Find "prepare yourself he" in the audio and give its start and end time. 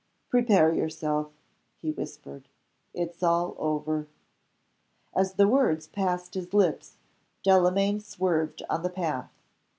0.31-1.91